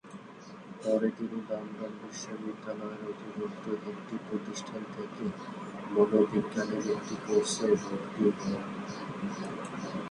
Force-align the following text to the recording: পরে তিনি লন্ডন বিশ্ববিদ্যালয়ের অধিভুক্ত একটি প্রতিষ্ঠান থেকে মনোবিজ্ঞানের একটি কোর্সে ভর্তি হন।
পরে 0.83 1.09
তিনি 1.17 1.37
লন্ডন 1.49 1.93
বিশ্ববিদ্যালয়ের 2.01 3.01
অধিভুক্ত 3.11 3.63
একটি 3.91 4.15
প্রতিষ্ঠান 4.27 4.81
থেকে 4.95 5.23
মনোবিজ্ঞানের 5.93 6.85
একটি 6.95 7.15
কোর্সে 7.25 7.67
ভর্তি 7.83 8.23
হন। 8.39 8.61